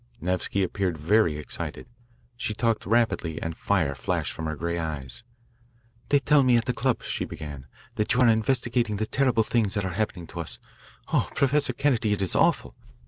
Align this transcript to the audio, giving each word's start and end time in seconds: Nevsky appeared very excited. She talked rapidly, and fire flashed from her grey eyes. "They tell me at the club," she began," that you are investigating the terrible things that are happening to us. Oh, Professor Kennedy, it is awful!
Nevsky 0.19 0.63
appeared 0.63 0.97
very 0.97 1.37
excited. 1.37 1.85
She 2.35 2.55
talked 2.55 2.87
rapidly, 2.87 3.39
and 3.39 3.55
fire 3.55 3.93
flashed 3.93 4.33
from 4.33 4.47
her 4.47 4.55
grey 4.55 4.79
eyes. 4.79 5.21
"They 6.09 6.17
tell 6.17 6.41
me 6.41 6.57
at 6.57 6.65
the 6.65 6.73
club," 6.73 7.03
she 7.03 7.23
began," 7.23 7.67
that 7.97 8.11
you 8.15 8.21
are 8.21 8.27
investigating 8.27 8.95
the 8.95 9.05
terrible 9.05 9.43
things 9.43 9.75
that 9.75 9.85
are 9.85 9.93
happening 9.93 10.25
to 10.33 10.39
us. 10.39 10.57
Oh, 11.13 11.29
Professor 11.35 11.71
Kennedy, 11.73 12.13
it 12.13 12.21
is 12.23 12.35
awful! 12.35 12.73